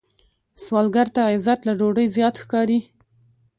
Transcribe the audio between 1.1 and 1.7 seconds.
ته عزت